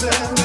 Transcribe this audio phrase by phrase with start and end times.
[0.00, 0.39] dancing.